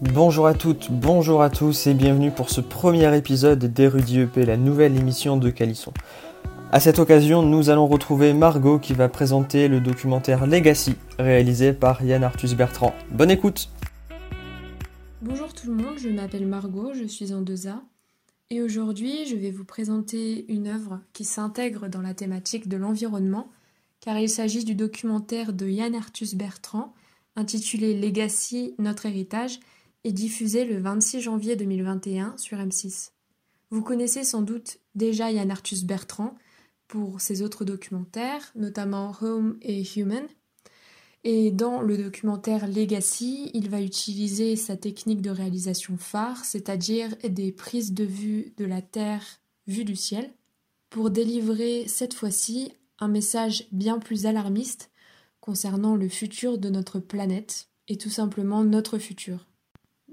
[0.00, 4.56] Bonjour à toutes, bonjour à tous et bienvenue pour ce premier épisode d'Erudit EP, la
[4.56, 5.92] nouvelle émission de Calisson.
[6.70, 12.04] A cette occasion, nous allons retrouver Margot qui va présenter le documentaire Legacy, réalisé par
[12.04, 12.94] Yann Arthus Bertrand.
[13.10, 13.70] Bonne écoute
[15.20, 17.80] Bonjour tout le monde, je m'appelle Margot, je suis en 2A
[18.50, 23.48] et aujourd'hui je vais vous présenter une œuvre qui s'intègre dans la thématique de l'environnement
[24.00, 26.94] car il s'agit du documentaire de Yann Arthus Bertrand
[27.34, 29.58] intitulé Legacy, notre héritage
[30.12, 33.10] diffusé le 26 janvier 2021 sur M6.
[33.70, 36.34] Vous connaissez sans doute déjà Yann Arthus Bertrand
[36.86, 40.26] pour ses autres documentaires, notamment Home et Human.
[41.24, 47.52] Et dans le documentaire Legacy, il va utiliser sa technique de réalisation phare, c'est-à-dire des
[47.52, 50.32] prises de vue de la Terre vue du ciel,
[50.88, 54.90] pour délivrer cette fois-ci un message bien plus alarmiste
[55.40, 59.46] concernant le futur de notre planète et tout simplement notre futur.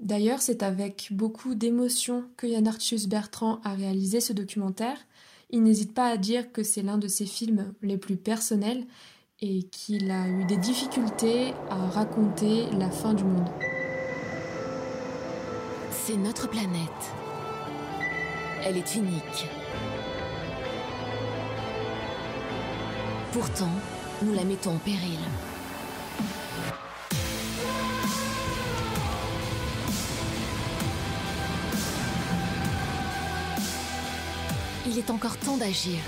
[0.00, 4.98] D'ailleurs, c'est avec beaucoup d'émotion que Yann Arthus Bertrand a réalisé ce documentaire.
[5.50, 8.84] Il n'hésite pas à dire que c'est l'un de ses films les plus personnels
[9.40, 13.48] et qu'il a eu des difficultés à raconter la fin du monde.
[15.90, 16.90] C'est notre planète.
[18.64, 19.46] Elle est unique.
[23.32, 23.72] Pourtant,
[24.22, 25.18] nous la mettons en péril.
[34.96, 35.98] Il est encore temps d'agir.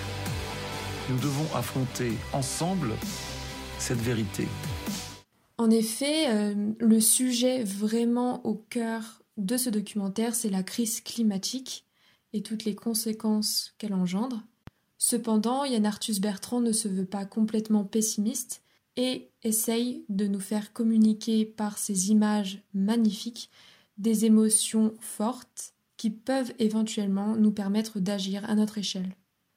[1.10, 2.94] Nous devons affronter ensemble
[3.78, 4.48] cette vérité.
[5.58, 11.84] En effet, euh, le sujet vraiment au cœur de ce documentaire, c'est la crise climatique
[12.32, 14.42] et toutes les conséquences qu'elle engendre.
[14.96, 18.62] Cependant, Yann Arthus Bertrand ne se veut pas complètement pessimiste
[18.96, 23.50] et essaye de nous faire communiquer par ces images magnifiques
[23.98, 29.14] des émotions fortes qui peuvent éventuellement nous permettre d'agir à notre échelle.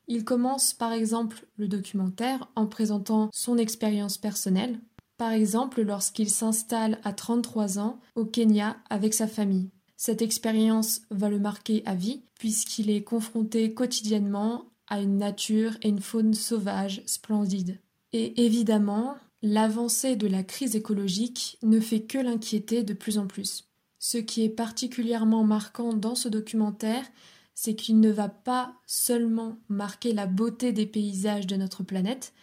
[0.07, 4.81] Il commence par exemple le documentaire en présentant son expérience personnelle,
[5.18, 9.69] par exemple lorsqu'il s'installe à 33 ans au Kenya avec sa famille.
[9.96, 15.90] Cette expérience va le marquer à vie puisqu'il est confronté quotidiennement à une nature et
[15.90, 17.80] une faune sauvage splendide.
[18.12, 23.71] Et évidemment, l'avancée de la crise écologique ne fait que l'inquiéter de plus en plus.
[24.03, 27.06] Ce qui est particulièrement marquant dans ce documentaire,
[27.53, 32.34] c'est qu'il ne va pas seulement marquer la beauté des paysages de notre planète,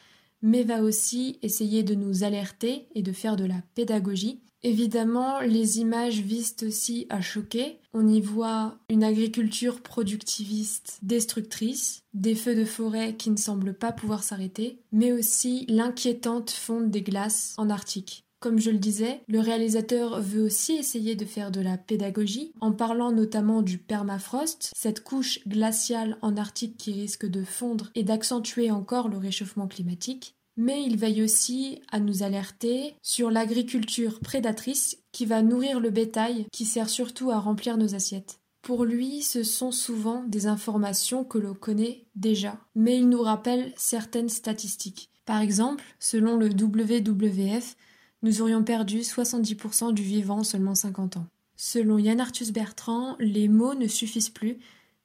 [0.41, 4.41] mais va aussi essayer de nous alerter et de faire de la pédagogie.
[4.63, 7.81] Évidemment, les images visent aussi à choquer.
[7.93, 13.91] On y voit une agriculture productiviste destructrice, des feux de forêt qui ne semblent pas
[13.91, 18.28] pouvoir s'arrêter, mais aussi l'inquiétante fonte des glaces en Arctique.
[18.41, 22.71] Comme je le disais, le réalisateur veut aussi essayer de faire de la pédagogie en
[22.71, 28.71] parlant notamment du permafrost, cette couche glaciale en Arctique qui risque de fondre et d'accentuer
[28.71, 30.37] encore le réchauffement climatique.
[30.57, 36.47] Mais il veille aussi à nous alerter sur l'agriculture prédatrice qui va nourrir le bétail
[36.53, 38.41] qui sert surtout à remplir nos assiettes.
[38.63, 43.73] Pour lui, ce sont souvent des informations que l'on connaît déjà, mais il nous rappelle
[43.77, 45.11] certaines statistiques.
[45.25, 47.77] Par exemple, selon le WWF,
[48.23, 51.27] nous aurions perdu 70% du vivant en seulement 50 ans.
[51.57, 54.59] Selon Yann Arthus Bertrand, les mots ne suffisent plus,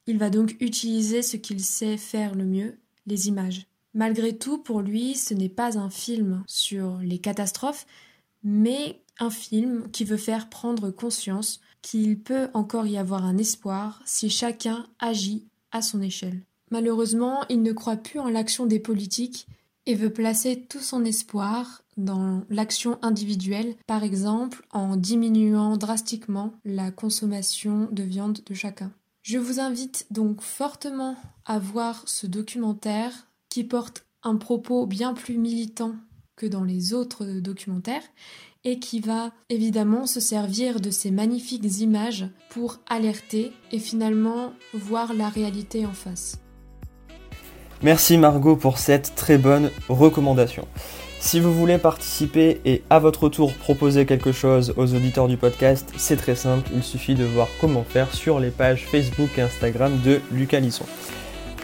[0.06, 3.68] il va donc utiliser ce qu'il sait faire le mieux, les images.
[3.94, 7.86] Malgré tout, pour lui, ce n'est pas un film sur les catastrophes,
[8.44, 14.02] mais un film qui veut faire prendre conscience qu'il peut encore y avoir un espoir
[14.06, 16.42] si chacun agit à son échelle.
[16.72, 19.48] Malheureusement, il ne croit plus en l'action des politiques
[19.86, 26.92] et veut placer tout son espoir dans l'action individuelle, par exemple en diminuant drastiquement la
[26.92, 28.92] consommation de viande de chacun.
[29.22, 35.38] Je vous invite donc fortement à voir ce documentaire qui porte un propos bien plus
[35.38, 35.96] militant
[36.36, 38.04] que dans les autres documentaires
[38.64, 45.14] et qui va évidemment se servir de ces magnifiques images pour alerter et finalement voir
[45.14, 46.43] la réalité en face.
[47.84, 50.66] Merci Margot pour cette très bonne recommandation.
[51.20, 55.92] Si vous voulez participer et à votre tour proposer quelque chose aux auditeurs du podcast,
[55.98, 60.00] c'est très simple, il suffit de voir comment faire sur les pages Facebook et Instagram
[60.06, 60.86] de Lucas Lisson.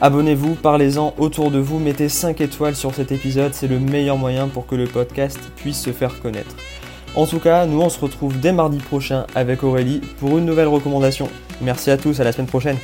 [0.02, 4.50] Abonnez-vous, parlez-en autour de vous, mettez 5 étoiles sur cet épisode, c'est le meilleur moyen
[4.50, 6.56] pour que le podcast puisse se faire connaître.
[7.16, 10.68] En tout cas, nous on se retrouve dès mardi prochain avec Aurélie pour une nouvelle
[10.68, 11.30] recommandation.
[11.62, 12.78] Merci à tous, à la semaine prochaine.